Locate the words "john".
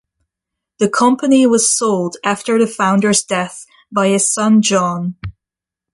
4.63-5.15